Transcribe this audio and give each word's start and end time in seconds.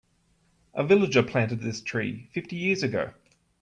A 0.73 0.83
villager 0.83 1.21
planted 1.21 1.59
this 1.61 1.79
tree 1.79 2.27
fifty 2.31 2.55
years 2.55 2.81
ago. 2.81 3.13